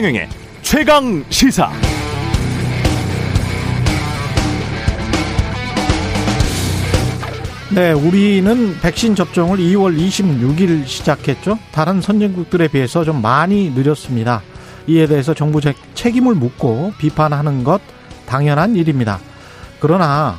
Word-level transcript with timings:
최경영의 0.00 0.28
최강 0.62 1.24
시사. 1.28 1.70
네, 7.74 7.92
우리는 7.92 8.80
백신 8.80 9.14
접종을 9.14 9.58
2월 9.58 9.98
26일 9.98 10.86
시작했죠. 10.86 11.58
다른 11.70 12.00
선진국들에 12.00 12.68
비해서 12.68 13.04
좀 13.04 13.20
많이 13.20 13.68
느렸습니다. 13.68 14.40
이에 14.86 15.06
대해서 15.06 15.34
정부 15.34 15.60
책임을 15.94 16.34
묻고 16.34 16.94
비판하는 16.96 17.62
것 17.62 17.82
당연한 18.24 18.76
일입니다. 18.76 19.20
그러나 19.80 20.38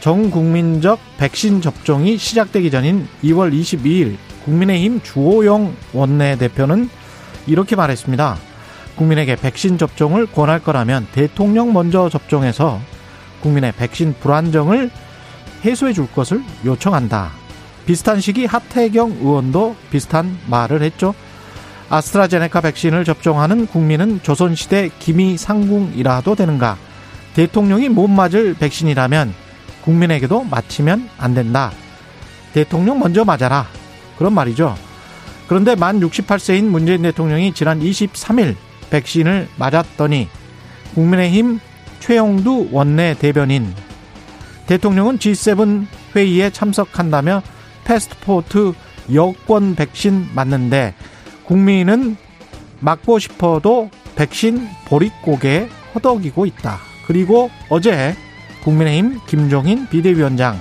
전 0.00 0.30
국민적 0.30 1.00
백신 1.16 1.62
접종이 1.62 2.18
시작되기 2.18 2.70
전인 2.70 3.08
2월 3.24 3.58
22일 3.58 4.16
국민의힘 4.44 5.00
주호영 5.02 5.74
원내대표는 5.94 6.90
이렇게 7.46 7.74
말했습니다. 7.74 8.47
국민에게 8.98 9.36
백신 9.36 9.78
접종을 9.78 10.26
권할 10.26 10.58
거라면 10.58 11.06
대통령 11.12 11.72
먼저 11.72 12.08
접종해서 12.08 12.80
국민의 13.40 13.72
백신 13.72 14.16
불안정을 14.20 14.90
해소해 15.64 15.92
줄 15.92 16.10
것을 16.10 16.42
요청한다. 16.64 17.30
비슷한 17.86 18.20
시기 18.20 18.44
하태경 18.44 19.18
의원도 19.20 19.76
비슷한 19.90 20.36
말을 20.48 20.82
했죠. 20.82 21.14
아스트라제네카 21.88 22.60
백신을 22.60 23.04
접종하는 23.04 23.66
국민은 23.66 24.20
조선시대 24.22 24.90
기미상궁이라도 24.98 26.34
되는가? 26.34 26.76
대통령이 27.34 27.88
못 27.88 28.08
맞을 28.08 28.54
백신이라면 28.54 29.32
국민에게도 29.82 30.44
맞히면 30.44 31.08
안 31.16 31.34
된다. 31.34 31.70
대통령 32.52 32.98
먼저 32.98 33.24
맞아라. 33.24 33.66
그런 34.18 34.34
말이죠. 34.34 34.76
그런데 35.46 35.76
만 35.76 36.00
68세인 36.00 36.64
문재인 36.64 37.02
대통령이 37.02 37.54
지난 37.54 37.80
23일 37.80 38.56
백신을 38.90 39.48
맞았더니 39.56 40.28
국민의힘 40.94 41.60
최형두 42.00 42.68
원내 42.72 43.14
대변인 43.18 43.74
대통령은 44.66 45.18
G7 45.18 45.86
회의에 46.14 46.50
참석한다며 46.50 47.42
패스포트 47.84 48.74
여권 49.14 49.74
백신 49.74 50.28
맞는데 50.34 50.94
국민은 51.44 52.16
맞고 52.80 53.18
싶어도 53.18 53.90
백신 54.14 54.68
보릿고개 54.86 55.68
허덕이고 55.94 56.44
있다. 56.46 56.78
그리고 57.06 57.50
어제 57.70 58.14
국민의힘 58.62 59.20
김종인 59.26 59.88
비대위원장 59.88 60.60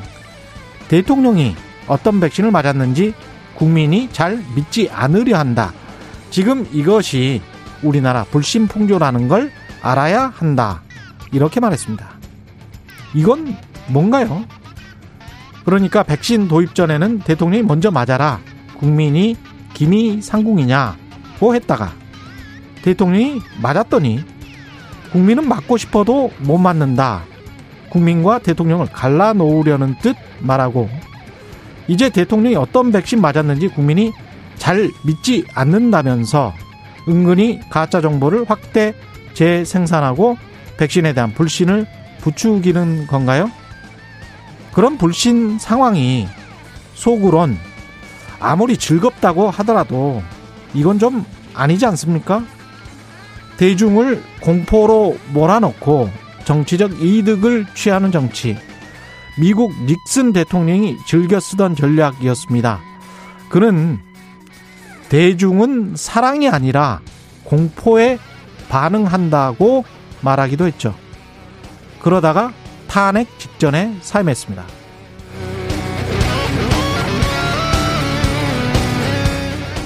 대통령이 0.87 1.55
어떤 1.87 2.19
백신을 2.19 2.51
맞았는지 2.51 3.13
국민이 3.55 4.09
잘 4.11 4.41
믿지 4.55 4.89
않으려 4.89 5.37
한다. 5.37 5.73
지금 6.29 6.67
이것이 6.71 7.41
우리나라 7.83 8.23
불신 8.25 8.67
풍조라는 8.67 9.27
걸 9.27 9.51
알아야 9.81 10.31
한다. 10.35 10.81
이렇게 11.31 11.59
말했습니다. 11.59 12.07
이건 13.13 13.55
뭔가요? 13.87 14.45
그러니까 15.65 16.03
백신 16.03 16.47
도입 16.47 16.75
전에는 16.75 17.19
대통령이 17.19 17.63
먼저 17.63 17.91
맞아라. 17.91 18.39
국민이 18.77 19.35
김이 19.73 20.21
상궁이냐고 20.21 21.55
했다가 21.55 21.91
대통령이 22.83 23.41
맞았더니 23.61 24.23
국민은 25.11 25.47
맞고 25.47 25.77
싶어도 25.77 26.31
못 26.39 26.57
맞는다. 26.57 27.23
국민과 27.89 28.39
대통령을 28.39 28.87
갈라놓으려는 28.87 29.95
뜻 30.01 30.15
말하고 30.39 30.89
이제 31.87 32.09
대통령이 32.09 32.55
어떤 32.55 32.91
백신 32.91 33.21
맞았는지 33.21 33.69
국민이 33.69 34.11
잘 34.57 34.89
믿지 35.05 35.45
않는다면서 35.53 36.53
은근히 37.07 37.59
가짜 37.69 38.01
정보를 38.01 38.45
확대 38.47 38.93
재생산하고 39.33 40.37
백신에 40.77 41.13
대한 41.13 41.33
불신을 41.33 41.87
부추기는 42.21 43.07
건가요? 43.07 43.51
그런 44.73 44.97
불신 44.97 45.57
상황이 45.59 46.27
속으론 46.93 47.57
아무리 48.39 48.77
즐겁다고 48.77 49.49
하더라도 49.49 50.21
이건 50.73 50.99
좀 50.99 51.25
아니지 51.53 51.85
않습니까? 51.85 52.43
대중을 53.57 54.21
공포로 54.41 55.17
몰아넣고 55.33 56.09
정치적 56.45 57.01
이득을 57.01 57.65
취하는 57.73 58.11
정치. 58.11 58.57
미국 59.39 59.71
닉슨 59.85 60.33
대통령이 60.33 60.97
즐겨 61.05 61.39
쓰던 61.39 61.75
전략이었습니다. 61.75 62.79
그는 63.49 63.99
대중은 65.09 65.93
사랑이 65.95 66.49
아니라 66.49 67.01
공포에 67.43 68.19
반응한다고 68.69 69.85
말하기도 70.21 70.65
했죠. 70.67 70.93
그러다가 71.99 72.51
탄핵 72.87 73.27
직전에 73.39 73.95
사임했습니다. 74.01 74.65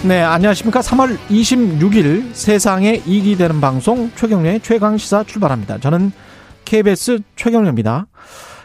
네, 0.04 0.20
안녕하십니까. 0.20 0.80
3월 0.80 1.16
26일 1.30 2.34
세상에 2.34 3.04
이익이 3.06 3.38
되는 3.38 3.62
방송 3.62 4.10
최경련의 4.16 4.62
최강시사 4.62 5.26
출발합니다. 5.26 5.78
저는 5.78 6.12
KBS 6.66 7.20
최경련입니다. 7.36 8.08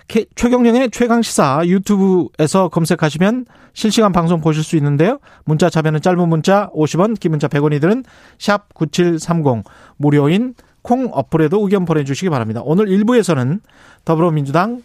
최경련의 0.09 0.91
최강시사 0.91 1.62
유튜브에서 1.67 2.69
검색하시면 2.69 3.47
실시간 3.72 4.12
방송 4.12 4.41
보실 4.41 4.62
수 4.62 4.77
있는데요. 4.77 5.19
문자 5.44 5.69
참여는 5.69 6.00
짧은 6.00 6.28
문자 6.28 6.71
50원, 6.71 7.19
긴 7.19 7.33
문자 7.33 7.49
100원이 7.49 7.81
드는 7.81 8.05
샵 8.39 8.72
9730 8.75 9.65
무료인 9.97 10.55
콩 10.83 11.09
어플에도 11.12 11.61
의견 11.65 11.84
보내주시기 11.84 12.31
바랍니다. 12.31 12.61
오늘 12.65 12.87
1부에서는 12.87 13.61
더불어민주당 14.05 14.83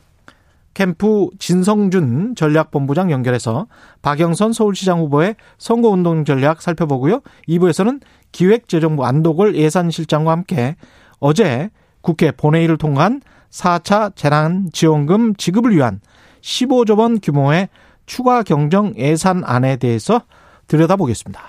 캠프 0.74 1.30
진성준 1.38 2.36
전략본부장 2.36 3.12
연결해서 3.12 3.68
박영선 4.02 4.54
서울시장 4.54 5.00
후보의 5.00 5.36
선거운동 5.58 6.26
전략 6.26 6.62
살펴보고요. 6.62 7.22
2부에서는 7.48 8.02
기획재정부 8.32 9.06
안도골 9.06 9.56
예산실장과 9.56 10.32
함께 10.32 10.76
어제 11.20 11.70
국회 12.02 12.32
본회의를 12.32 12.78
통과한 12.78 13.22
4차 13.52 14.16
재난지원금 14.16 15.36
지급을 15.36 15.76
위한 15.76 16.00
15조 16.42 16.98
원 16.98 17.20
규모의 17.20 17.70
추가 18.06 18.44
경정 18.44 18.94
예산안에 18.98 19.78
대해서 19.78 20.22
들여다보겠습니다. 20.68 21.42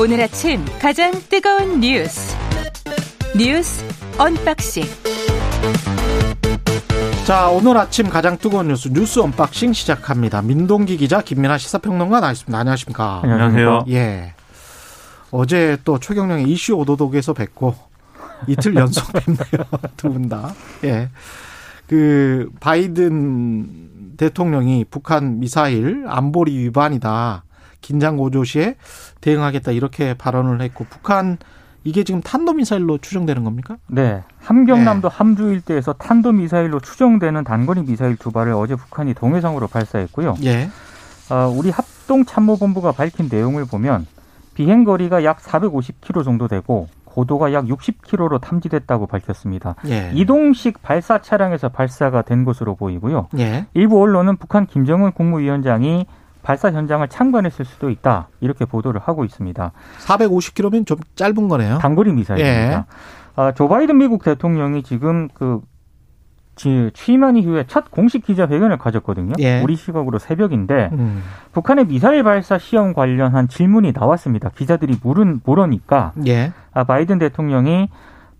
오늘 0.00 0.20
아침 0.20 0.64
가장 0.80 1.10
뜨거운 1.28 1.80
뉴스 1.80 2.36
뉴스 3.36 3.84
unboxing 4.16 4.84
자 7.28 7.48
오늘 7.50 7.76
아침 7.76 8.08
가장 8.08 8.38
뜨거운 8.38 8.68
뉴스 8.68 8.88
뉴스 8.88 9.20
unboxing 9.20 9.74
시작합니다. 9.74 10.40
민동기 10.40 10.96
기자 10.96 11.20
김민아 11.20 11.58
시사평론가 11.58 12.20
나와있습니다. 12.20 12.58
안녕하십니까? 12.58 13.20
안녕하세요. 13.22 13.84
예. 13.90 14.32
어제 15.30 15.76
또 15.84 15.98
최경영의 15.98 16.48
이슈 16.48 16.72
오도독에서 16.76 17.34
뵙고 17.34 17.74
이틀 18.46 18.76
연속 18.80 19.12
뵙네요. 19.12 19.66
두 19.98 20.08
분 20.08 20.30
다. 20.30 20.54
예. 20.84 21.10
그 21.86 22.48
바이든 22.60 24.14
대통령이 24.16 24.86
북한 24.90 25.38
미사일 25.38 26.06
안보리 26.08 26.56
위반이다. 26.56 27.44
긴장 27.82 28.16
고조 28.16 28.44
시에 28.44 28.76
대응하겠다 29.20 29.72
이렇게 29.72 30.14
발언을 30.14 30.62
했고 30.62 30.86
북한 30.88 31.36
이게 31.88 32.04
지금 32.04 32.20
탄도미사일로 32.20 32.98
추정되는 32.98 33.44
겁니까? 33.44 33.78
네. 33.86 34.22
함경남도 34.40 35.08
네. 35.08 35.16
함주 35.16 35.50
일대에서 35.50 35.94
탄도미사일로 35.94 36.80
추정되는 36.80 37.44
단거리 37.44 37.82
미사일 37.82 38.16
두 38.16 38.30
발을 38.30 38.52
어제 38.52 38.76
북한이 38.76 39.14
동해상으로 39.14 39.68
발사했고요. 39.68 40.34
예. 40.44 40.68
어, 41.30 41.48
우리 41.48 41.70
합동참모본부가 41.70 42.92
밝힌 42.92 43.30
내용을 43.30 43.64
보면 43.64 44.06
비행 44.52 44.84
거리가 44.84 45.24
약 45.24 45.38
450km 45.38 46.24
정도 46.24 46.46
되고 46.46 46.88
고도가 47.06 47.54
약 47.54 47.64
60km로 47.64 48.38
탐지됐다고 48.38 49.06
밝혔습니다. 49.06 49.74
예. 49.86 50.10
이동식 50.12 50.82
발사 50.82 51.22
차량에서 51.22 51.70
발사가 51.70 52.20
된 52.20 52.44
것으로 52.44 52.74
보이고요. 52.74 53.28
예. 53.38 53.66
일부 53.72 53.98
언론은 54.02 54.36
북한 54.36 54.66
김정은 54.66 55.12
국무위원장이 55.12 56.04
발사 56.48 56.72
현장을 56.72 57.06
참관했을 57.08 57.66
수도 57.66 57.90
있다 57.90 58.28
이렇게 58.40 58.64
보도를 58.64 59.02
하고 59.02 59.26
있습니다. 59.26 59.70
450km면 59.98 60.86
좀 60.86 60.96
짧은 61.14 61.46
거네요. 61.46 61.76
단거리 61.76 62.10
미사일입니다. 62.14 62.78
예. 62.78 62.84
아, 63.36 63.52
조 63.52 63.68
바이든 63.68 63.98
미국 63.98 64.24
대통령이 64.24 64.82
지금 64.82 65.28
그 65.34 65.60
취임한 66.56 67.36
이후에 67.36 67.64
첫 67.66 67.90
공식 67.90 68.24
기자회견을 68.24 68.78
가졌거든요. 68.78 69.34
예. 69.40 69.60
우리 69.60 69.76
시각으로 69.76 70.18
새벽인데 70.18 70.88
음. 70.92 71.22
북한의 71.52 71.86
미사일 71.86 72.22
발사 72.22 72.56
시험 72.56 72.94
관련한 72.94 73.48
질문이 73.48 73.92
나왔습니다. 73.92 74.48
기자들이 74.48 74.96
물은 75.02 75.42
물으니까 75.44 76.12
예. 76.26 76.54
아, 76.72 76.84
바이든 76.84 77.18
대통령이 77.18 77.90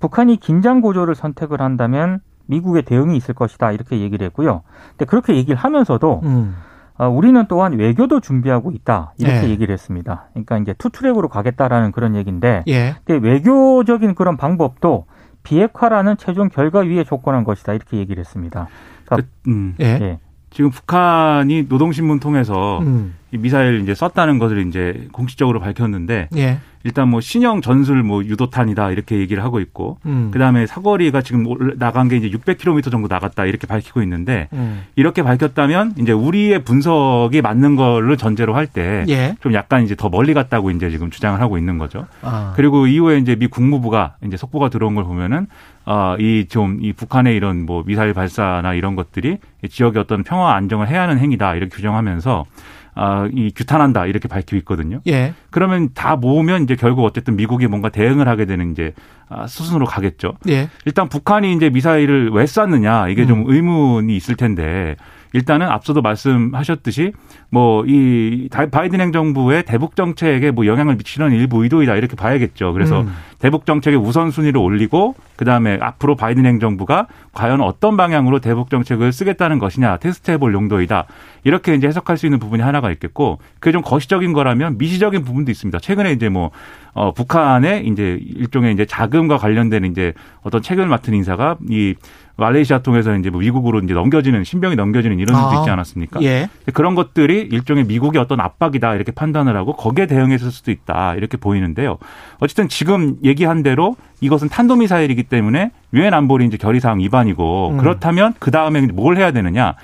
북한이 0.00 0.38
긴장 0.38 0.80
고조를 0.80 1.14
선택을 1.14 1.60
한다면 1.60 2.20
미국의 2.46 2.84
대응이 2.84 3.18
있을 3.18 3.34
것이다 3.34 3.72
이렇게 3.72 4.00
얘기를 4.00 4.24
했고요. 4.28 4.62
근데 4.92 5.04
그렇게 5.04 5.36
얘기를 5.36 5.58
하면서도 5.58 6.22
음. 6.24 6.56
어, 6.98 7.08
우리는 7.08 7.44
또한 7.48 7.74
외교도 7.74 8.20
준비하고 8.20 8.72
있다 8.72 9.14
이렇게 9.18 9.46
예. 9.46 9.50
얘기를 9.50 9.72
했습니다. 9.72 10.26
그러니까 10.32 10.58
이제 10.58 10.74
투트랙으로 10.76 11.28
가겠다라는 11.28 11.92
그런 11.92 12.16
얘기인데 12.16 12.64
예. 12.66 12.96
근데 13.04 13.26
외교적인 13.26 14.14
그런 14.16 14.36
방법도 14.36 15.06
비핵화라는 15.44 16.16
최종 16.16 16.48
결과 16.48 16.80
위에 16.80 17.04
조건한 17.04 17.44
것이다 17.44 17.72
이렇게 17.72 17.98
얘기를 17.98 18.20
했습니다. 18.20 18.68
그러니까, 19.06 19.28
음, 19.46 19.74
예. 19.80 19.84
예. 19.84 20.18
지금 20.50 20.70
북한이 20.70 21.66
노동신문 21.68 22.20
통해서 22.20 22.80
음. 22.80 23.14
이 23.30 23.36
미사일 23.38 23.80
이제 23.82 23.94
썼다는 23.94 24.38
것을 24.38 24.66
이제 24.66 25.06
공식적으로 25.12 25.60
밝혔는데 25.60 26.28
예. 26.36 26.58
일단 26.84 27.08
뭐 27.08 27.20
신형 27.20 27.60
전술 27.60 28.02
뭐 28.04 28.24
유도탄이다 28.24 28.92
이렇게 28.92 29.18
얘기를 29.18 29.42
하고 29.42 29.58
있고 29.60 29.98
음. 30.06 30.30
그다음에 30.32 30.64
사거리가 30.64 31.20
지금 31.22 31.46
올- 31.46 31.74
나간 31.78 32.08
게 32.08 32.16
이제 32.16 32.30
600km 32.30 32.90
정도 32.90 33.08
나갔다 33.08 33.44
이렇게 33.46 33.66
밝히고 33.66 34.00
있는데 34.02 34.48
음. 34.52 34.84
이렇게 34.96 35.22
밝혔다면 35.22 35.94
이제 35.98 36.12
우리의 36.12 36.64
분석이 36.64 37.42
맞는 37.42 37.76
걸로 37.76 38.16
전제로 38.16 38.54
할 38.54 38.66
때좀 38.68 39.08
예. 39.10 39.34
약간 39.52 39.82
이제 39.82 39.94
더 39.96 40.08
멀리 40.08 40.32
갔다고 40.34 40.70
이제 40.70 40.88
지금 40.88 41.10
주장을 41.10 41.38
하고 41.40 41.58
있는 41.58 41.76
거죠. 41.78 42.06
아. 42.22 42.52
그리고 42.56 42.86
이후에 42.86 43.18
이제 43.18 43.34
미 43.34 43.48
국무부가 43.48 44.14
이제 44.24 44.36
속보가 44.38 44.68
들어온 44.70 44.94
걸 44.94 45.04
보면은 45.04 45.48
어이 45.84 46.46
좀 46.48 46.78
이 46.80 46.92
북한의 46.92 47.34
이런 47.34 47.66
뭐 47.66 47.82
미사일 47.84 48.14
발사나 48.14 48.74
이런 48.74 48.94
것들이 48.94 49.38
이 49.64 49.68
지역의 49.68 50.00
어떤 50.00 50.22
평화 50.22 50.54
안정을 50.54 50.88
해야 50.88 51.02
하는 51.02 51.18
행위다 51.18 51.54
이렇게 51.56 51.74
규정하면서 51.74 52.44
아 52.94 53.28
이 53.32 53.52
규탄한다 53.54 54.06
이렇게 54.06 54.26
밝히고 54.28 54.56
있거든요. 54.58 55.00
예. 55.06 55.34
그러면 55.50 55.90
다 55.94 56.16
모으면 56.16 56.62
이제 56.64 56.74
결국 56.76 57.04
어쨌든 57.04 57.36
미국이 57.36 57.66
뭔가 57.66 57.88
대응을 57.90 58.26
하게 58.28 58.44
되는 58.44 58.72
이제 58.72 58.92
아, 59.28 59.46
수순으로 59.46 59.86
가겠죠. 59.86 60.34
예. 60.48 60.68
일단 60.86 61.08
북한이 61.08 61.52
이제 61.54 61.70
미사일을 61.70 62.30
왜 62.32 62.46
쐈느냐 62.46 63.08
이게 63.08 63.26
좀 63.26 63.44
의문이 63.46 64.16
있을 64.16 64.34
텐데 64.36 64.96
일단은 65.34 65.68
앞서도 65.68 66.00
말씀하셨듯이 66.00 67.12
뭐 67.50 67.84
이 67.86 68.48
바이든 68.50 69.00
행정부의 69.00 69.64
대북 69.64 69.94
정책에 69.96 70.50
뭐 70.50 70.66
영향을 70.66 70.96
미치는 70.96 71.32
일부 71.32 71.62
의도이다 71.62 71.96
이렇게 71.96 72.16
봐야겠죠. 72.16 72.72
그래서 72.72 73.02
음. 73.02 73.12
대북 73.38 73.66
정책의 73.66 73.98
우선순위를 73.98 74.60
올리고 74.60 75.14
그다음에 75.36 75.78
앞으로 75.80 76.16
바이든 76.16 76.44
행정부가 76.44 77.06
과연 77.32 77.60
어떤 77.60 77.96
방향으로 77.96 78.40
대북 78.40 78.70
정책을 78.70 79.12
쓰겠다는 79.12 79.58
것이냐 79.58 79.98
테스트해 79.98 80.38
볼 80.38 80.52
용도이다. 80.52 81.06
이렇게 81.44 81.74
이제 81.74 81.86
해석할 81.86 82.16
수 82.16 82.26
있는 82.26 82.38
부분이 82.38 82.62
하나가 82.62 82.90
있겠고 82.90 83.38
그게 83.60 83.72
좀 83.72 83.82
거시적인 83.82 84.32
거라면 84.32 84.78
미시적인 84.78 85.22
부분도 85.22 85.50
있습니다. 85.50 85.78
최근에 85.78 86.12
이제 86.12 86.28
뭐 86.28 86.50
어, 86.94 87.12
북한의 87.12 87.86
이제 87.86 88.18
일종의 88.20 88.74
이제 88.74 88.84
자금과 88.84 89.36
관련된 89.36 89.84
이제 89.84 90.14
어떤 90.42 90.60
책임을 90.60 90.88
맡은 90.88 91.14
인사가 91.14 91.56
이 91.70 91.94
말레이시아 92.38 92.78
통해서 92.78 93.14
이제 93.16 93.30
뭐 93.30 93.40
미국으로 93.40 93.80
이제 93.80 93.94
넘겨지는 93.94 94.44
신병이 94.44 94.76
넘겨지는 94.76 95.18
이런 95.18 95.36
일도 95.36 95.58
아. 95.58 95.60
있지 95.60 95.70
않았습니까? 95.70 96.22
예. 96.22 96.48
그런 96.72 96.94
것들이 96.94 97.48
일종의 97.50 97.84
미국의 97.84 98.20
어떤 98.20 98.40
압박이다 98.40 98.94
이렇게 98.94 99.12
판단을 99.12 99.56
하고 99.56 99.74
거기에 99.74 100.06
대응했을 100.06 100.50
수도 100.50 100.70
있다 100.70 101.14
이렇게 101.16 101.36
보이는데요. 101.36 101.98
어쨌든 102.38 102.68
지금 102.68 103.16
얘기한 103.28 103.62
대로 103.62 103.94
이것은 104.20 104.48
탄도미사일이기 104.48 105.24
때문에 105.24 105.70
유엔 105.94 106.14
안보리 106.14 106.46
이제 106.46 106.56
결의사항 106.56 106.98
위반이고 106.98 107.70
음. 107.70 107.76
그렇다면 107.78 108.34
그 108.38 108.50
다음에 108.50 108.80
뭘 108.86 109.16
해야 109.16 109.30
되느냐? 109.30 109.74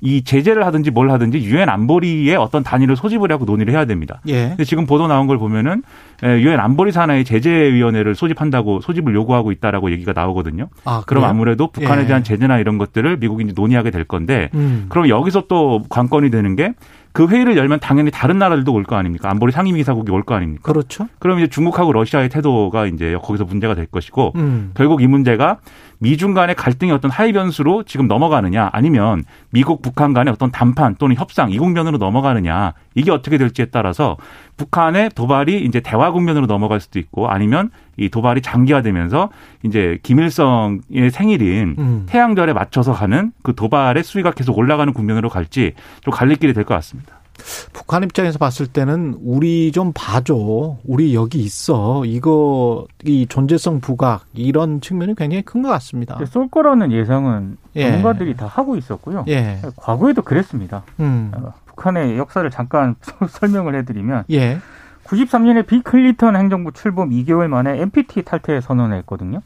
이 0.00 0.22
제재를 0.22 0.66
하든지 0.66 0.90
뭘 0.90 1.10
하든지 1.10 1.38
유엔 1.44 1.70
안보리의 1.70 2.36
어떤 2.36 2.62
단위를 2.62 2.94
소집을 2.94 3.32
하고 3.32 3.46
논의를 3.46 3.72
해야 3.72 3.86
됩니다. 3.86 4.20
예. 4.26 4.48
근데 4.48 4.64
지금 4.64 4.84
보도 4.84 5.06
나온 5.06 5.26
걸 5.26 5.38
보면은 5.38 5.82
에, 6.22 6.40
유엔 6.42 6.60
안보리 6.60 6.92
산하의 6.92 7.24
제재위원회를 7.24 8.14
소집한다고 8.14 8.82
소집을 8.82 9.14
요구하고 9.14 9.50
있다라고 9.50 9.90
얘기가 9.92 10.12
나오거든요. 10.14 10.68
아, 10.84 11.02
그럼? 11.06 11.24
아무래도 11.24 11.68
북한에 11.68 12.02
예. 12.02 12.06
대한 12.06 12.22
제재나 12.22 12.58
이런 12.58 12.76
것들을 12.76 13.16
미국이 13.16 13.44
이제 13.44 13.52
논의하게 13.56 13.90
될 13.90 14.04
건데 14.04 14.50
음. 14.52 14.86
그럼 14.90 15.08
여기서 15.08 15.44
또 15.48 15.82
관건이 15.88 16.30
되는 16.30 16.54
게 16.54 16.74
그 17.14 17.28
회의를 17.28 17.56
열면 17.56 17.78
당연히 17.78 18.10
다른 18.10 18.38
나라들도 18.38 18.72
올 18.72 18.82
거 18.84 18.96
아닙니까? 18.96 19.30
안보리 19.30 19.52
상임이사국이 19.52 20.10
올 20.10 20.24
거 20.24 20.34
아닙니까? 20.34 20.62
그렇죠. 20.72 21.06
그럼 21.20 21.38
이제 21.38 21.46
중국하고 21.46 21.92
러시아의 21.92 22.28
태도가 22.28 22.86
이제 22.86 23.16
거기서 23.22 23.44
문제가 23.44 23.74
될 23.74 23.86
것이고 23.86 24.32
음. 24.34 24.72
결국 24.74 25.00
이 25.00 25.06
문제가 25.06 25.58
미중 25.98 26.34
간의 26.34 26.54
갈등의 26.54 26.94
어떤 26.94 27.10
하위 27.10 27.32
변수로 27.32 27.84
지금 27.84 28.06
넘어가느냐 28.08 28.70
아니면 28.72 29.22
미국 29.50 29.82
북한 29.82 30.12
간의 30.12 30.32
어떤談判 30.32 30.96
또는 30.98 31.16
협상 31.16 31.50
이 31.50 31.58
국면으로 31.58 31.98
넘어가느냐 31.98 32.74
이게 32.94 33.10
어떻게 33.10 33.38
될지에 33.38 33.66
따라서 33.66 34.16
북한의 34.56 35.10
도발이 35.14 35.64
이제 35.64 35.80
대화 35.80 36.10
국면으로 36.10 36.46
넘어갈 36.46 36.80
수도 36.80 36.98
있고 36.98 37.28
아니면 37.28 37.70
이 37.96 38.08
도발이 38.08 38.42
장기화되면서 38.42 39.30
이제 39.64 39.98
김일성의 40.02 41.10
생일인 41.10 41.76
음. 41.78 42.06
태양절에 42.06 42.52
맞춰서 42.52 42.92
하는 42.92 43.32
그 43.42 43.54
도발의 43.54 44.04
수위가 44.04 44.32
계속 44.32 44.58
올라가는 44.58 44.92
국면으로 44.92 45.28
갈지 45.28 45.74
좀 46.02 46.12
갈릴 46.12 46.36
길이 46.36 46.52
될 46.52 46.64
것 46.64 46.74
같습니다. 46.74 47.23
북한 47.72 48.02
입장에서 48.04 48.38
봤을 48.38 48.66
때는 48.66 49.16
우리 49.22 49.72
좀 49.72 49.92
봐줘. 49.94 50.76
우리 50.84 51.14
여기 51.14 51.40
있어. 51.40 52.04
이거 52.04 52.86
이 53.04 53.26
존재성 53.26 53.80
부각 53.80 54.24
이런 54.34 54.80
측면이 54.80 55.14
굉장히 55.14 55.42
큰 55.42 55.62
것 55.62 55.68
같습니다. 55.70 56.18
쏠 56.26 56.48
거라는 56.48 56.92
예상은 56.92 57.56
예. 57.76 57.84
전문가들이 57.84 58.36
다 58.36 58.46
하고 58.46 58.76
있었고요. 58.76 59.24
예. 59.28 59.60
과거에도 59.76 60.22
그랬습니다. 60.22 60.82
음. 61.00 61.32
어, 61.34 61.52
북한의 61.66 62.18
역사를 62.18 62.48
잠깐 62.50 62.94
설명을 63.28 63.74
해드리면 63.76 64.24
예. 64.30 64.58
93년에 65.04 65.66
비 65.66 65.82
클린턴 65.82 66.36
행정부 66.36 66.72
출범 66.72 67.10
2개월 67.10 67.48
만에 67.48 67.80
NPT 67.80 68.22
탈퇴 68.22 68.60
선언을 68.60 68.96
했거든요. 68.98 69.40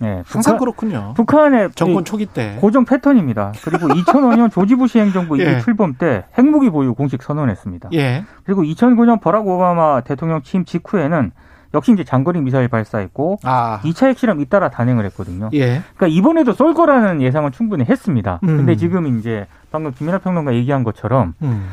네, 0.00 0.22
항상 0.26 0.56
북한, 0.56 0.58
그렇군요. 0.58 1.12
북한의 1.16 1.70
정권 1.74 2.02
이 2.02 2.04
초기 2.04 2.26
때. 2.26 2.56
고정 2.60 2.84
패턴입니다. 2.84 3.52
그리고 3.64 3.88
2005년 3.94 4.50
조지 4.50 4.76
부시 4.76 4.98
행정부 5.00 5.38
예. 5.40 5.58
이 5.58 5.60
출범 5.62 5.94
때 5.94 6.24
핵무기 6.38 6.70
보유 6.70 6.94
공식 6.94 7.22
선언했습니다. 7.22 7.90
예. 7.94 8.24
그리고 8.44 8.62
2009년 8.62 9.20
버락 9.20 9.46
오바마 9.48 10.02
대통령 10.02 10.42
취임 10.42 10.64
직후에는 10.64 11.32
역시 11.74 11.92
이제 11.92 12.02
장거리 12.04 12.40
미사일 12.40 12.68
발사했고 12.68 13.40
아. 13.42 13.80
2차 13.82 14.06
핵실험 14.06 14.40
잇따라 14.40 14.70
단행을 14.70 15.04
했거든요. 15.06 15.50
예. 15.52 15.82
그러니까 15.96 16.06
이번에도 16.06 16.52
쏠 16.52 16.72
거라는 16.74 17.20
예상은 17.20 17.52
충분히 17.52 17.84
했습니다. 17.84 18.40
음. 18.44 18.56
근데 18.58 18.76
지금 18.76 19.18
이제 19.18 19.46
방금 19.70 19.92
김민하 19.92 20.18
평론가 20.18 20.54
얘기한 20.54 20.82
것처럼 20.84 21.34
음. 21.42 21.66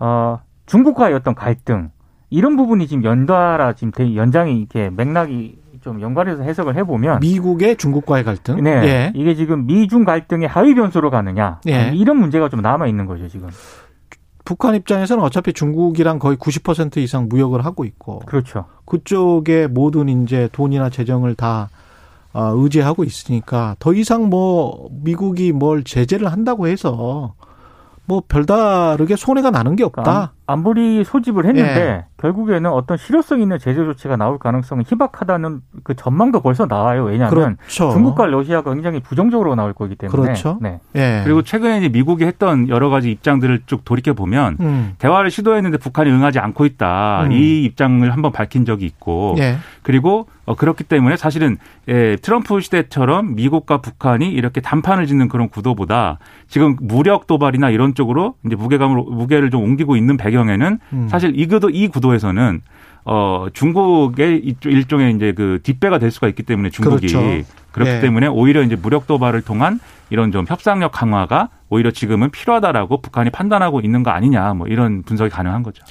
어, 0.00 0.40
중국과의 0.66 1.14
어떤 1.14 1.34
갈등 1.34 1.90
이런 2.30 2.56
부분이 2.56 2.86
지금 2.88 3.04
연달아 3.04 3.72
지금 3.72 3.90
대- 3.90 4.14
연장이 4.16 4.58
이렇게 4.58 4.90
맥락이 4.90 5.57
좀 5.88 6.02
연관해서 6.02 6.42
해석을 6.42 6.76
해보면 6.76 7.20
미국의 7.20 7.76
중국과의 7.76 8.22
갈등. 8.24 8.62
네 8.62 8.70
예. 8.70 9.12
이게 9.14 9.34
지금 9.34 9.66
미중 9.66 10.04
갈등의 10.04 10.46
하위 10.46 10.74
변수로 10.74 11.10
가느냐 11.10 11.60
예. 11.66 11.92
이런 11.94 12.18
문제가 12.18 12.50
좀 12.50 12.60
남아 12.60 12.86
있는 12.88 13.06
거죠 13.06 13.26
지금 13.28 13.48
북한 14.44 14.74
입장에서는 14.74 15.24
어차피 15.24 15.54
중국이랑 15.54 16.18
거의 16.18 16.36
90% 16.36 16.98
이상 16.98 17.26
무역을 17.30 17.64
하고 17.64 17.86
있고 17.86 18.18
그렇죠 18.20 18.66
그쪽에 18.84 19.66
모든 19.66 20.08
이제 20.08 20.50
돈이나 20.52 20.90
재정을 20.90 21.34
다 21.34 21.70
어, 22.34 22.52
의지하고 22.54 23.04
있으니까 23.04 23.76
더 23.78 23.94
이상 23.94 24.28
뭐 24.28 24.90
미국이 24.92 25.52
뭘 25.52 25.84
제재를 25.84 26.30
한다고 26.30 26.68
해서 26.68 27.34
뭐 28.04 28.22
별다르게 28.26 29.16
손해가 29.16 29.50
나는 29.50 29.76
게 29.76 29.84
없다. 29.84 30.02
그러니까 30.02 30.32
안, 30.48 30.64
보리 30.64 31.04
소집을 31.04 31.44
했는데 31.46 31.80
예. 31.80 32.04
결국에는 32.16 32.70
어떤 32.70 32.96
실효성 32.96 33.40
있는 33.40 33.58
제재 33.58 33.84
조치가 33.84 34.16
나올 34.16 34.38
가능성은 34.38 34.84
희박하다는 34.88 35.60
그 35.84 35.94
전망도 35.94 36.40
벌써 36.40 36.66
나와요 36.66 37.04
왜냐하면 37.04 37.56
그렇죠. 37.56 37.90
중국과 37.90 38.26
러시아가 38.26 38.72
굉장히 38.72 39.00
부정적으로 39.00 39.54
나올 39.54 39.72
거기 39.72 39.94
때문에 39.94 40.20
그렇죠. 40.20 40.58
네. 40.60 40.80
예. 40.96 41.20
그리고 41.24 41.42
최근에 41.42 41.78
이제 41.78 41.88
미국이 41.88 42.24
했던 42.24 42.68
여러 42.68 42.88
가지 42.88 43.10
입장들을 43.10 43.62
쭉 43.66 43.84
돌이켜 43.84 44.14
보면 44.14 44.56
음. 44.60 44.94
대화를 44.98 45.30
시도했는데 45.30 45.78
북한이 45.78 46.10
응하지 46.10 46.38
않고 46.38 46.64
있다 46.64 47.24
음. 47.26 47.32
이 47.32 47.64
입장을 47.64 48.10
한번 48.10 48.32
밝힌 48.32 48.64
적이 48.64 48.86
있고 48.86 49.36
예. 49.38 49.58
그리고 49.82 50.26
어, 50.44 50.54
그렇기 50.54 50.84
때문에 50.84 51.16
사실은 51.16 51.58
예, 51.88 52.16
트럼프 52.16 52.58
시대처럼 52.60 53.34
미국과 53.34 53.78
북한이 53.78 54.30
이렇게 54.30 54.62
단판을 54.62 55.06
짓는 55.06 55.28
그런 55.28 55.50
구도보다 55.50 56.18
지금 56.48 56.76
무력 56.80 57.26
도발이나 57.26 57.68
이런 57.68 57.94
쪽으로 57.94 58.34
이제 58.46 58.56
무게감을 58.56 59.04
무게를 59.10 59.50
좀 59.50 59.62
옮기고 59.62 59.96
있는 59.96 60.16
배경 60.16 60.37
에는 60.46 60.78
음. 60.92 61.08
사실 61.08 61.38
이 61.38 61.46
구도 61.46 61.70
이 61.70 61.88
구도에서는 61.88 62.60
어 63.04 63.46
중국의 63.52 64.54
일종의 64.64 65.14
이제 65.14 65.32
그 65.32 65.60
뒷배가 65.62 65.98
될 65.98 66.10
수가 66.10 66.28
있기 66.28 66.42
때문에 66.42 66.70
중국이 66.70 67.08
그렇죠. 67.08 67.44
그렇기 67.72 67.90
예. 67.90 68.00
때문에 68.00 68.26
오히려 68.26 68.62
이제 68.62 68.76
무력 68.76 69.06
도발을 69.06 69.42
통한 69.42 69.80
이런 70.10 70.30
좀 70.30 70.44
협상력 70.46 70.92
강화가 70.92 71.48
오히려 71.68 71.90
지금은 71.90 72.30
필요하다라고 72.30 73.00
북한이 73.00 73.30
판단하고 73.30 73.80
있는 73.80 74.02
거 74.02 74.10
아니냐 74.10 74.54
뭐 74.54 74.66
이런 74.66 75.02
분석이 75.02 75.30
가능한 75.30 75.62
거죠. 75.62 75.84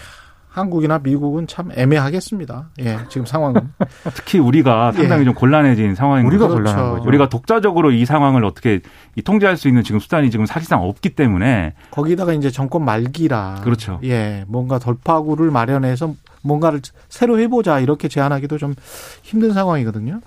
한국이나 0.58 1.00
미국은 1.00 1.46
참 1.46 1.72
애매하겠습니다. 1.72 2.70
예, 2.80 2.98
지금 3.10 3.26
상황은. 3.26 3.70
특히 4.16 4.40
우리가 4.40 4.92
상당히 4.92 5.22
예. 5.22 5.26
좀 5.26 5.34
곤란해진 5.34 5.94
상황인 5.96 6.26
우리가 6.26 6.48
거죠. 6.48 6.56
곤란한 6.56 6.76
그렇죠. 6.78 6.96
거죠 6.96 7.08
우리가 7.08 7.30
독자적으로 7.30 7.92
이 7.92 8.06
상황을 8.06 8.44
어떻게 8.44 8.82
이 9.16 9.22
통제할 9.22 9.56
수 9.56 9.68
있는 9.68 9.84
지금 9.84 10.00
수단이 10.00 10.32
지금 10.32 10.46
사실상 10.46 10.82
없기 10.82 11.10
때문에 11.12 11.74
거기다가 11.92 12.34
이제 12.34 12.50
정권 12.50 12.84
말기라. 12.86 13.62
그렇죠. 13.64 14.00
예, 14.04 14.46
뭔가 14.48 14.80
돌파구를 14.80 15.52
마련해서 15.52 16.16
뭔가를 16.42 16.82
새로 17.10 17.40
해보자 17.40 17.80
이렇게 17.80 18.08
제안하기도 18.08 18.58
좀 18.58 18.74
힘든 19.22 19.54
상황이거든요. 19.54 20.22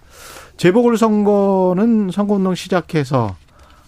재보궐 0.57 0.99
선거는 0.99 2.11
선거운동 2.13 2.55
시작해서 2.55 3.35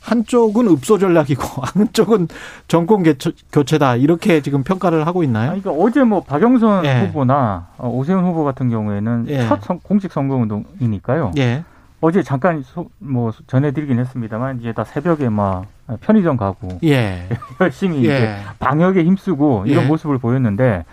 한쪽은 0.02 0.66
읍소 0.68 0.98
전략이고 0.98 1.42
한쪽은 1.74 2.28
정권 2.68 3.04
교체다 3.52 3.96
이렇게 3.96 4.40
지금 4.40 4.62
평가를 4.64 5.06
하고 5.06 5.22
있나요? 5.22 5.52
아니, 5.52 5.62
그러니까 5.62 5.82
어제 5.84 6.02
뭐 6.02 6.22
박영선 6.22 6.84
예. 6.84 7.00
후보나 7.06 7.68
어, 7.78 7.88
오세훈 7.88 8.24
후보 8.24 8.44
같은 8.44 8.68
경우에는 8.68 9.26
예. 9.28 9.46
첫 9.46 9.62
선- 9.62 9.80
공식 9.80 10.12
선거운동이니까요. 10.12 11.32
예. 11.38 11.64
어제 12.00 12.22
잠깐 12.24 12.62
소- 12.64 12.90
뭐 12.98 13.30
전해드리긴 13.46 14.00
했습니다만 14.00 14.58
이제 14.60 14.72
다 14.72 14.82
새벽에 14.82 15.28
막 15.28 15.66
편의점 16.00 16.36
가고 16.36 16.78
예. 16.82 17.28
열심히 17.60 18.00
이제 18.00 18.10
예. 18.10 18.36
방역에 18.58 19.04
힘쓰고 19.04 19.64
이런 19.66 19.84
예. 19.84 19.88
모습을 19.88 20.18
보였는데 20.18 20.84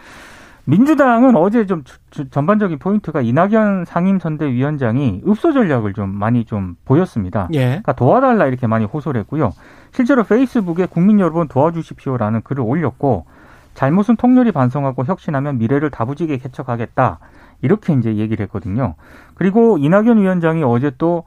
민주당은 0.69 1.35
어제 1.35 1.65
좀 1.65 1.83
전반적인 2.31 2.79
포인트가 2.79 3.21
이낙연 3.21 3.85
상임선대위원장이 3.85 5.23
읍소 5.27 5.53
전략을 5.53 5.93
좀 5.93 6.09
많이 6.09 6.45
좀 6.45 6.75
보였습니다. 6.85 7.47
예. 7.53 7.65
그러니까 7.65 7.93
도와달라 7.93 8.45
이렇게 8.45 8.67
많이 8.67 8.85
호소를 8.85 9.21
했고요. 9.21 9.51
실제로 9.91 10.23
페이스북에 10.23 10.85
국민 10.85 11.19
여러분 11.19 11.47
도와주십시오라는 11.47 12.41
글을 12.43 12.63
올렸고 12.63 13.25
잘못은 13.73 14.17
통렬히 14.17 14.51
반성하고 14.51 15.05
혁신하면 15.05 15.57
미래를 15.57 15.89
다부지게 15.89 16.37
개척하겠다. 16.37 17.19
이렇게 17.61 17.93
이제 17.93 18.15
얘기를 18.15 18.43
했거든요. 18.45 18.95
그리고 19.35 19.77
이낙연 19.77 20.17
위원장이 20.17 20.63
어제 20.63 20.91
또 20.97 21.25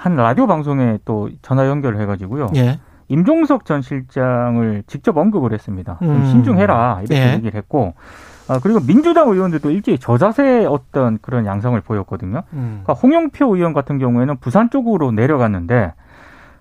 한 0.00 0.16
라디오 0.16 0.46
방송에 0.46 0.98
또 1.04 1.28
전화 1.42 1.66
연결을 1.68 2.00
해가지고요. 2.00 2.48
예. 2.56 2.80
임종석 3.08 3.64
전 3.66 3.82
실장을 3.82 4.82
직접 4.86 5.16
언급을 5.16 5.52
했습니다. 5.52 5.98
좀 5.98 6.08
음. 6.08 6.26
신중해라 6.26 7.00
이렇게 7.00 7.16
예. 7.16 7.32
얘기를 7.34 7.54
했고, 7.54 7.94
아, 8.50 8.58
그리고 8.60 8.80
민주당 8.80 9.28
의원들도 9.28 9.70
일제히 9.70 9.96
저자세의 9.96 10.66
어떤 10.66 11.18
그런 11.22 11.46
양상을 11.46 11.80
보였거든요. 11.82 12.42
음. 12.52 12.80
그러니까 12.82 12.94
홍영표 12.94 13.54
의원 13.54 13.72
같은 13.72 14.00
경우에는 14.00 14.38
부산 14.38 14.70
쪽으로 14.70 15.12
내려갔는데 15.12 15.94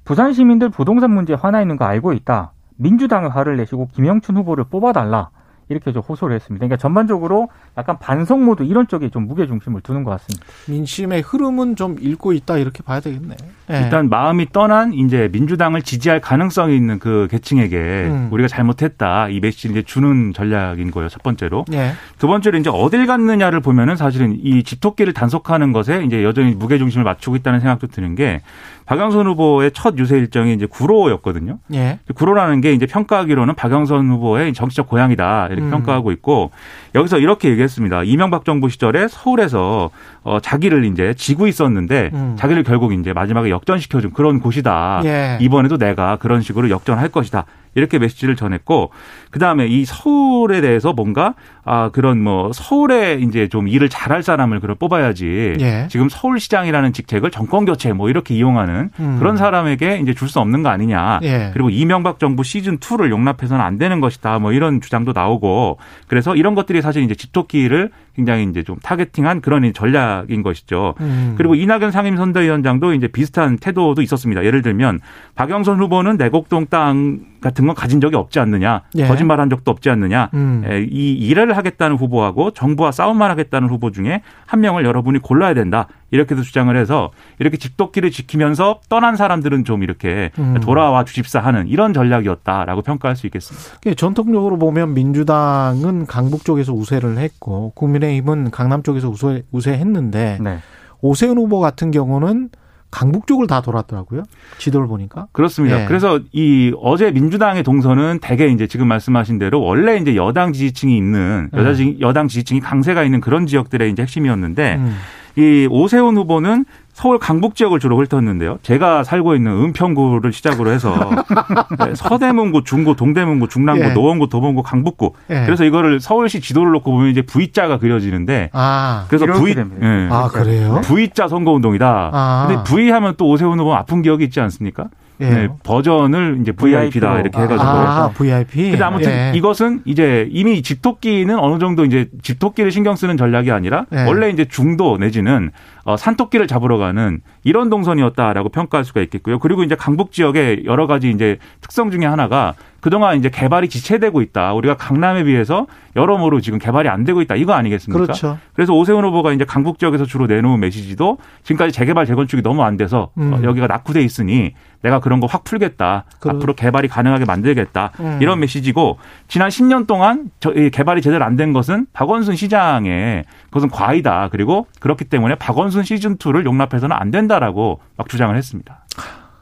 부산 0.05 0.31
시민들 0.34 0.69
부동산 0.69 1.10
문제 1.10 1.34
화나 1.34 1.62
있는 1.62 1.77
거 1.77 1.86
알고 1.86 2.13
있다. 2.13 2.51
민주당에 2.75 3.27
화를 3.27 3.58
내시고 3.58 3.88
김영춘 3.91 4.38
후보를 4.38 4.65
뽑아달라. 4.65 5.31
이렇게 5.69 5.93
좀 5.93 6.01
호소를 6.01 6.35
했습니다. 6.35 6.65
그러니까 6.65 6.77
전반적으로 6.77 7.49
약간 7.77 7.97
반성 7.99 8.43
모드 8.43 8.63
이런 8.63 8.88
쪽에 8.88 9.09
좀 9.09 9.27
무게 9.27 9.45
중심을 9.47 9.81
두는 9.81 10.03
것 10.03 10.11
같습니다. 10.11 10.45
민심의 10.67 11.21
흐름은 11.21 11.75
좀 11.75 11.95
읽고 11.99 12.33
있다 12.33 12.57
이렇게 12.57 12.83
봐야 12.83 12.99
되겠네. 12.99 13.35
예. 13.71 13.81
일단 13.81 14.09
마음이 14.09 14.47
떠난 14.51 14.93
이제 14.93 15.29
민주당을 15.31 15.83
지지할 15.83 16.21
가능성이 16.21 16.75
있는 16.75 16.97
그 16.97 17.27
계층에게 17.29 17.77
음. 17.77 18.29
우리가 18.31 18.47
잘못했다 18.47 19.29
이 19.29 19.39
메시지를 19.39 19.77
이제 19.77 19.85
주는 19.85 20.33
전략인 20.33 20.89
거예요. 20.91 21.07
첫 21.07 21.21
번째로. 21.21 21.65
예. 21.73 21.93
두 22.17 22.27
번째로 22.27 22.57
이제 22.57 22.69
어딜 22.73 23.05
갔느냐를 23.05 23.59
보면은 23.59 23.95
사실은 23.95 24.38
이 24.41 24.63
집토끼를 24.63 25.13
단속하는 25.13 25.71
것에 25.71 26.03
이제 26.03 26.23
여전히 26.23 26.55
무게 26.55 26.79
중심을 26.79 27.03
맞추고 27.03 27.35
있다는 27.38 27.59
생각도 27.59 27.88
드는 27.88 28.15
게 28.15 28.41
박영선 28.85 29.27
후보의 29.27 29.69
첫 29.71 29.99
유세 29.99 30.17
일정이 30.17 30.51
이제 30.53 30.65
구로였거든요. 30.65 31.59
예. 31.75 31.99
구로라는 32.15 32.59
게 32.61 32.73
이제 32.73 32.88
평가하기로는 32.88 33.53
박영선 33.53 34.09
후보의 34.09 34.53
정치적 34.53 34.88
고향이다 34.88 35.45
이렇게 35.51 35.58
음. 35.59 35.69
평가하고 35.69 36.11
있고 36.13 36.51
여기서 36.95 37.19
이렇게 37.19 37.49
얘기했습니다. 37.49 38.03
이명박 38.03 38.45
정부 38.45 38.69
시절에 38.69 39.07
서울에서 39.07 39.89
어 40.23 40.39
자기를 40.39 40.85
이제 40.85 41.13
지고 41.15 41.47
있었는데 41.47 42.11
음. 42.13 42.35
자기를 42.37 42.63
결국 42.63 42.93
이제 42.93 43.13
마지막에 43.13 43.49
역전시켜준 43.49 44.11
그런 44.11 44.39
곳이다. 44.39 45.01
예. 45.05 45.37
이번에도 45.41 45.77
내가 45.77 46.17
그런 46.17 46.41
식으로 46.41 46.69
역전할 46.69 47.09
것이다. 47.09 47.45
이렇게 47.75 47.99
메시지를 47.99 48.35
전했고 48.35 48.91
그다음에 49.31 49.67
이 49.67 49.85
서울에 49.85 50.61
대해서 50.61 50.93
뭔가 50.93 51.35
아 51.65 51.89
그런 51.91 52.21
뭐 52.21 52.51
서울에 52.53 53.15
이제 53.15 53.47
좀 53.47 53.67
일을 53.67 53.89
잘할 53.89 54.23
사람을 54.23 54.59
그걸 54.59 54.75
뽑아야지 54.75 55.57
예. 55.59 55.88
지금 55.89 56.09
서울시장이라는 56.09 56.93
직책을 56.93 57.29
정권 57.31 57.65
교체 57.65 57.93
뭐 57.93 58.09
이렇게 58.09 58.33
이용하는 58.35 58.89
음. 58.99 59.15
그런 59.19 59.38
사람에게 59.38 59.99
이제 60.01 60.13
줄 60.13 60.29
수 60.29 60.39
없는 60.39 60.61
거 60.61 60.69
아니냐. 60.69 61.19
예. 61.23 61.49
그리고 61.53 61.71
이명박 61.71 62.19
정부 62.19 62.43
시즌 62.43 62.77
2를 62.77 63.09
용납해서는 63.09 63.65
안 63.65 63.79
되는 63.79 63.99
것이다. 63.99 64.38
뭐 64.38 64.53
이런 64.53 64.79
주장도 64.79 65.13
나오고 65.13 65.79
그래서 66.07 66.35
이런 66.35 66.53
것들이 66.53 66.83
사실 66.83 67.01
이제 67.01 67.15
집토끼를 67.15 67.89
굉장히 68.19 68.43
이제 68.43 68.63
좀 68.63 68.75
타겟팅한 68.83 69.39
그런 69.39 69.71
전략인 69.71 70.43
것이죠. 70.43 70.93
음. 70.99 71.35
그리고 71.38 71.55
이낙연 71.55 71.91
상임선대위원장도 71.91 72.93
이제 72.93 73.07
비슷한 73.07 73.57
태도도 73.57 74.01
있었습니다. 74.01 74.43
예를 74.43 74.61
들면 74.61 74.99
박영선 75.35 75.79
후보는 75.79 76.17
내곡동 76.17 76.67
땅 76.69 77.19
같은 77.39 77.65
건 77.65 77.75
가진 77.75 78.01
적이 78.01 78.17
없지 78.17 78.41
않느냐, 78.41 78.81
예. 78.95 79.07
거짓말한 79.07 79.49
적도 79.49 79.71
없지 79.71 79.89
않느냐, 79.89 80.29
음. 80.33 80.63
에, 80.65 80.85
이 80.89 81.13
일을 81.13 81.55
하겠다는 81.55 81.95
후보하고 81.95 82.51
정부와 82.51 82.91
싸움만 82.91 83.31
하겠다는 83.31 83.69
후보 83.69 83.91
중에 83.91 84.21
한 84.45 84.59
명을 84.59 84.83
여러분이 84.83 85.19
골라야 85.19 85.53
된다. 85.53 85.88
이렇게도 86.11 86.41
주장을 86.41 86.75
해서 86.75 87.11
이렇게 87.39 87.57
집도끼를 87.57 88.11
지키면서 88.11 88.79
떠난 88.89 89.15
사람들은 89.15 89.65
좀 89.65 89.83
이렇게 89.83 90.31
음. 90.39 90.59
돌아와 90.61 91.05
주십사 91.05 91.39
하는 91.39 91.67
이런 91.67 91.93
전략이었다라고 91.93 92.81
평가할 92.81 93.15
수 93.15 93.27
있겠습니다. 93.27 93.79
그 93.81 93.95
전통적으로 93.95 94.57
보면 94.57 94.93
민주당은 94.93 96.05
강북 96.05 96.45
쪽에서 96.45 96.73
우세를 96.73 97.17
했고 97.17 97.71
국민의힘은 97.75 98.51
강남 98.51 98.83
쪽에서 98.83 99.09
우세, 99.09 99.43
우세했는데 99.51 100.39
네. 100.41 100.57
오세훈 101.01 101.37
후보 101.37 101.59
같은 101.59 101.91
경우는 101.91 102.49
강북 102.91 103.27
쪽을 103.27 103.45
다 103.45 103.61
돌았더라고요. 103.61 104.23
지도를 104.57 104.87
보니까. 104.87 105.27
그렇습니다. 105.31 105.83
예. 105.83 105.85
그래서 105.85 106.19
이 106.31 106.73
어제 106.81 107.11
민주당의 107.11 107.61
동선은 107.61 108.17
대개 108.19 108.47
이제 108.47 108.65
지금 108.65 108.87
말씀하신 108.87 109.37
대로 109.37 109.61
원래 109.61 109.97
이제 109.97 110.15
여당 110.15 110.53
지지층이 110.53 110.97
있는 110.97 111.49
여자 111.53 111.75
지- 111.75 111.97
여당 112.01 112.27
지지층이 112.27 112.61
강세가 112.61 113.03
있는 113.03 113.21
그런 113.21 113.45
지역들의 113.45 113.91
이제 113.91 114.01
핵심이었는데 114.01 114.75
음. 114.77 114.95
이 115.39 115.67
오세훈 115.72 116.17
후보는 116.17 116.65
서울 116.91 117.17
강북 117.17 117.55
지역을 117.55 117.79
주로 117.79 117.98
훑었는데요. 117.98 118.60
제가 118.62 119.05
살고 119.05 119.36
있는 119.36 119.53
은평구를 119.53 120.34
시작으로 120.34 120.69
해서 120.72 121.10
네, 121.79 121.96
서대문구, 121.96 122.65
중구, 122.65 122.98
동대문구, 122.98 123.48
중랑구, 123.48 123.84
예. 123.86 123.93
노원구, 123.93 124.27
도봉구, 124.27 124.63
강북구. 124.63 125.13
예. 125.29 125.46
그래서 125.46 125.63
이거를 125.63 126.01
서울시 126.01 126.41
지도를 126.41 126.74
놓고 126.74 126.91
보면 126.91 127.08
이제 127.10 127.22
V자가 127.22 127.77
그려지는데 127.79 128.50
아, 128.51 129.05
그래서 129.08 129.25
V. 129.27 129.55
예. 129.81 130.10
아 130.12 130.27
그래요? 130.27 130.81
V자 130.84 131.29
선거 131.29 131.53
운동이다. 131.53 132.10
아. 132.12 132.46
근데 132.50 132.63
V 132.69 132.89
하면 132.91 133.13
또 133.17 133.29
오세훈 133.29 133.58
후보 133.60 133.74
아픈 133.74 134.01
기억이 134.01 134.25
있지 134.25 134.41
않습니까? 134.41 134.88
예. 135.21 135.29
네, 135.29 135.47
버전을 135.63 136.38
이제 136.41 136.51
VIP다 136.51 136.81
VIP 136.89 136.99
로. 136.99 137.19
이렇게 137.19 137.38
해가지고. 137.39 137.63
아, 137.63 138.11
VIP. 138.15 138.71
근데 138.71 138.83
아무튼 138.83 139.11
예. 139.11 139.31
이것은 139.35 139.81
이제 139.85 140.27
이미 140.31 140.61
집토끼는 140.61 141.38
어느 141.38 141.59
정도 141.59 141.83
이제 141.83 142.07
집토끼를 142.21 142.71
신경 142.71 142.95
쓰는 142.95 143.17
전략이 143.17 143.51
아니라 143.51 143.85
네. 143.89 144.05
원래 144.05 144.29
이제 144.29 144.45
중도 144.45 144.97
내지는 144.97 145.51
어, 145.89 145.98
산토끼를 145.98 146.46
잡으러 146.46 146.77
가는 146.77 147.19
이런 147.43 147.72
동선이었다라고 147.72 148.50
평가할 148.50 148.86
수가 148.86 149.01
있겠고요. 149.01 149.39
그리고 149.39 149.63
이제 149.63 149.74
강북 149.74 150.12
지역의 150.12 150.65
여러 150.65 150.86
가지 150.86 151.10
이제 151.10 151.39
특성 151.62 151.89
중에 151.89 152.05
하나가 152.05 152.53
그동안 152.79 153.17
이제 153.17 153.29
개발이 153.29 153.67
지체되고 153.69 154.22
있다. 154.22 154.53
우리가 154.53 154.77
강남에 154.77 155.24
비해서 155.24 155.65
여러모로 155.96 156.39
지금 156.41 156.60
개발이 156.60 156.88
안 156.88 157.03
되고 157.03 157.22
있다. 157.22 157.36
이거 157.36 157.53
아니겠습니까? 157.53 158.01
그렇죠. 158.03 158.38
그래서 158.53 158.74
오세훈 158.74 159.03
후보가 159.03 159.34
이제 159.34 159.43
강북 159.46 159.79
지역에서 159.79 160.05
주로 160.05 160.27
내놓은 160.27 160.60
메시지도 160.60 161.17
지금까지 161.43 161.74
재개발 161.74 162.05
재건축이 162.05 162.41
너무 162.43 162.63
안 162.63 162.77
돼서 162.77 163.10
음. 163.17 163.34
어, 163.34 163.39
여기가 163.43 163.65
낙후돼 163.67 164.01
있으니 164.01 164.53
내가 164.81 165.00
그런 165.01 165.19
거 165.19 165.27
확 165.29 165.43
풀겠다. 165.43 166.05
그- 166.22 166.29
앞으로 166.29 166.53
개발이 166.53 166.88
가능하게 166.88 167.25
만들겠다. 167.25 167.91
음. 168.00 168.19
이런 168.22 168.39
메시지고 168.39 168.98
지난 169.27 169.50
10년 169.50 169.86
동안 169.88 170.29
저, 170.39 170.51
이 170.53 170.69
개발이 170.69 171.01
제대로 171.01 171.25
안 171.25 171.36
된 171.36 171.51
것은 171.51 171.88
박원순 171.93 172.36
시장의 172.38 173.24
그것은 173.48 173.69
과이다. 173.69 174.29
그리고 174.31 174.67
그렇기 174.79 175.05
때문에 175.05 175.36
박원순 175.36 175.78
시즌 175.83 176.17
2를 176.17 176.45
용납해서는 176.45 176.95
안 176.95 177.12
된다라고 177.12 177.79
막 177.98 178.09
주장을 178.09 178.36
했습니다. 178.36 178.86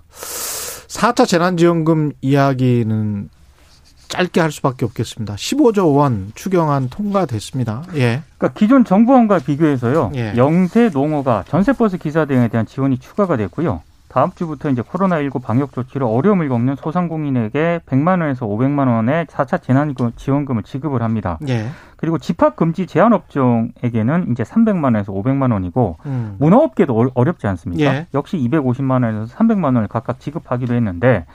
4차 0.10 1.28
재난지원금 1.28 2.14
이야기는 2.22 3.30
짧게 4.08 4.40
할 4.40 4.52
수밖에 4.52 4.86
없겠습니다. 4.86 5.36
15조 5.36 5.96
원 5.96 6.32
추경안 6.34 6.90
통과됐습니다. 6.90 7.84
예. 7.96 8.24
그러니까 8.38 8.58
기존 8.58 8.86
정부안과 8.86 9.40
비교해서요. 9.40 10.12
예. 10.16 10.34
영세 10.38 10.90
농어가 10.90 11.44
전세버스 11.48 11.98
기사 11.98 12.26
등에 12.26 12.48
대한 12.48 12.66
지원이 12.66 13.00
추가가 13.00 13.36
됐고요. 13.38 13.82
다음 14.10 14.32
주부터 14.32 14.70
이제 14.70 14.82
코로나19 14.82 15.42
방역 15.42 15.74
조치로 15.74 16.08
어려움을 16.10 16.48
겪는 16.48 16.76
소상공인에게 16.78 17.82
100만 17.86 18.22
원에서 18.22 18.46
500만 18.48 18.88
원의 18.88 19.26
4차 19.26 19.62
재난 19.62 19.94
지원금을 20.16 20.64
지급을 20.64 21.02
합니다. 21.04 21.38
예. 21.50 21.68
그리고 21.98 22.18
집합 22.18 22.56
금지 22.56 22.88
제한 22.88 23.12
업종에게는 23.12 24.32
이제 24.32 24.44
300만 24.44 24.86
원에서 24.86 25.12
500만 25.12 25.52
원이고 25.52 25.98
음. 26.06 26.36
문화업계도 26.40 26.98
어- 26.98 27.12
어렵지 27.16 27.48
않습니까? 27.48 27.84
예. 27.84 28.08
역시 28.14 28.38
250만 28.38 29.04
원에서 29.04 29.36
300만 29.36 29.66
원을 29.66 29.88
각각 29.88 30.20
지급하기로 30.20 30.74
했는데 30.76 31.26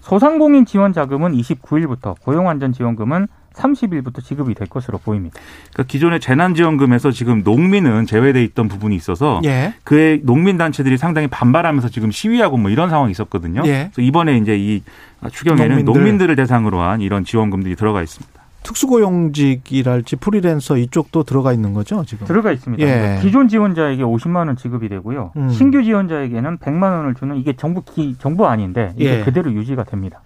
소상공인 0.00 0.66
지원 0.66 0.92
자금은 0.92 1.32
29일부터 1.32 2.14
고용안전지원금은 2.24 3.26
30일부터 3.54 4.22
지급이 4.22 4.54
될 4.54 4.68
것으로 4.68 4.98
보입니다. 4.98 5.38
그러니까 5.72 5.84
기존의 5.84 6.20
재난지원금에서 6.20 7.10
지금 7.10 7.42
농민은 7.42 8.06
제외돼 8.06 8.42
있던 8.44 8.68
부분이 8.68 8.94
있어서 8.96 9.40
예. 9.44 9.74
그의 9.84 10.20
농민 10.22 10.56
단체들이 10.56 10.96
상당히 10.96 11.26
반발하면서 11.26 11.88
지금 11.88 12.10
시위하고 12.10 12.56
뭐 12.56 12.70
이런 12.70 12.90
상황이 12.90 13.10
있었거든요. 13.10 13.62
예. 13.66 13.90
그래서 13.92 14.02
이번에 14.02 14.38
이제 14.38 14.56
이 14.56 14.82
추경에는 15.30 15.84
농민들. 15.84 15.92
농민들. 15.92 16.30
을 16.30 16.36
대상으로 16.36 16.80
한 16.80 17.00
이런 17.00 17.24
지원금들이 17.24 17.76
들어가 17.76 18.02
있습니다. 18.02 18.39
특수고용직이랄지 18.62 20.16
프리랜서 20.16 20.76
이쪽도 20.76 21.24
들어가 21.24 21.52
있는 21.52 21.72
거죠 21.74 22.04
지금? 22.04 22.26
들어가 22.26 22.52
있습니다. 22.52 22.84
예. 22.84 23.18
기존 23.22 23.48
지원자에게 23.48 24.02
50만 24.02 24.46
원 24.46 24.56
지급이 24.56 24.88
되고요. 24.88 25.32
음. 25.36 25.50
신규 25.50 25.82
지원자에게는 25.82 26.58
100만 26.58 26.82
원을 26.82 27.14
주는 27.14 27.36
이게 27.36 27.54
정부 27.54 27.82
기, 27.82 28.16
정부 28.18 28.46
아닌데 28.46 28.92
이게 28.96 29.20
예. 29.20 29.24
그대로 29.24 29.52
유지가 29.52 29.84
됩니다. 29.84 30.22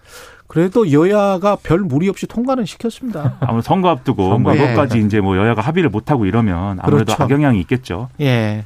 그래도 0.46 0.92
여야가 0.92 1.56
별 1.62 1.80
무리 1.80 2.08
없이 2.08 2.26
통과는 2.26 2.64
시켰습니다. 2.66 3.36
아무래도 3.40 3.62
선거 3.62 3.88
앞두고 3.88 4.28
선거. 4.28 4.50
뭐 4.50 4.58
예. 4.58 4.64
이것까지 4.64 4.98
이제 5.00 5.20
뭐 5.20 5.36
여야가 5.36 5.62
합의를 5.62 5.90
못 5.90 6.10
하고 6.10 6.26
이러면 6.26 6.78
아무래도 6.80 7.04
그렇죠. 7.06 7.22
악영향이 7.22 7.60
있겠죠. 7.60 8.08
예. 8.20 8.64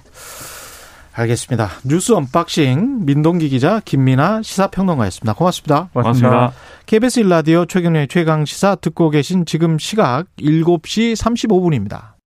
알겠습니다. 1.18 1.68
뉴스 1.84 2.12
unboxing 2.12 3.04
민동기 3.04 3.48
기자 3.48 3.80
김민아 3.84 4.42
시사평론가였습니다. 4.42 5.32
고맙습니다. 5.34 5.88
고맙습니다. 5.92 6.52
KBS 6.86 7.22
1라디오 7.22 7.68
최경영의 7.68 8.08
최강 8.08 8.44
시사 8.44 8.76
듣고 8.76 9.10
계신 9.10 9.44
지금 9.44 9.78
시각 9.78 10.26
7시 10.38 11.16
35분입니다. 11.16 12.17